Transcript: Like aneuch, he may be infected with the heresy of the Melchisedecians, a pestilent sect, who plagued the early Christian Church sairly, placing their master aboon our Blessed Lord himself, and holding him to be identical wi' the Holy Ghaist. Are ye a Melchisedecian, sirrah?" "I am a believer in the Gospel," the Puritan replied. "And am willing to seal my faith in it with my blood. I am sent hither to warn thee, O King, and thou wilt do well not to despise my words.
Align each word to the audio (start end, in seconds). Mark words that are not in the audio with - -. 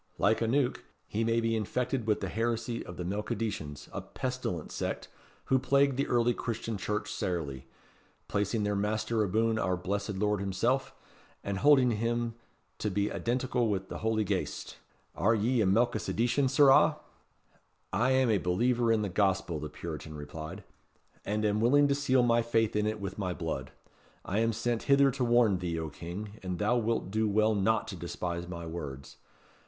Like 0.17 0.41
aneuch, 0.41 0.83
he 1.05 1.23
may 1.23 1.39
be 1.39 1.55
infected 1.55 2.07
with 2.07 2.21
the 2.21 2.27
heresy 2.27 2.83
of 2.83 2.97
the 2.97 3.03
Melchisedecians, 3.05 3.87
a 3.93 4.01
pestilent 4.01 4.71
sect, 4.71 5.09
who 5.45 5.59
plagued 5.59 5.95
the 5.95 6.07
early 6.07 6.33
Christian 6.33 6.75
Church 6.75 7.11
sairly, 7.13 7.67
placing 8.27 8.63
their 8.63 8.75
master 8.75 9.21
aboon 9.21 9.59
our 9.59 9.77
Blessed 9.77 10.15
Lord 10.15 10.39
himself, 10.39 10.91
and 11.43 11.59
holding 11.59 11.91
him 11.91 12.33
to 12.79 12.89
be 12.89 13.11
identical 13.11 13.67
wi' 13.69 13.81
the 13.89 13.99
Holy 13.99 14.23
Ghaist. 14.25 14.77
Are 15.13 15.35
ye 15.35 15.61
a 15.61 15.67
Melchisedecian, 15.67 16.49
sirrah?" 16.49 16.97
"I 17.93 18.09
am 18.09 18.31
a 18.31 18.39
believer 18.39 18.91
in 18.91 19.03
the 19.03 19.07
Gospel," 19.07 19.59
the 19.59 19.69
Puritan 19.69 20.15
replied. 20.15 20.63
"And 21.23 21.45
am 21.45 21.61
willing 21.61 21.87
to 21.89 21.93
seal 21.93 22.23
my 22.23 22.41
faith 22.41 22.75
in 22.75 22.87
it 22.87 22.99
with 22.99 23.19
my 23.19 23.35
blood. 23.35 23.71
I 24.25 24.39
am 24.39 24.51
sent 24.51 24.81
hither 24.89 25.11
to 25.11 25.23
warn 25.23 25.59
thee, 25.59 25.77
O 25.77 25.89
King, 25.91 26.39
and 26.41 26.57
thou 26.57 26.75
wilt 26.75 27.11
do 27.11 27.29
well 27.29 27.53
not 27.53 27.87
to 27.89 27.95
despise 27.95 28.47
my 28.47 28.65
words. 28.65 29.17